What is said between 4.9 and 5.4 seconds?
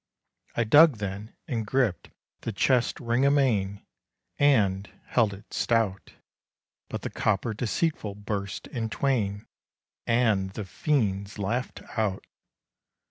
held